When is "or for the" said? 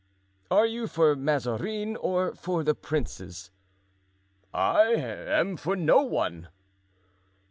1.95-2.73